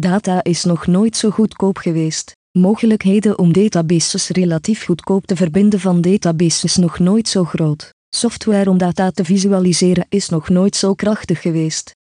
[0.00, 2.32] Data is nog nooit zo goedkoop geweest.
[2.52, 7.94] Mogelijkheden om databases relatief goedkoop te verbinden van databases nog nooit zo groot.
[8.08, 11.97] Software om data te visualiseren is nog nooit zo krachtig geweest.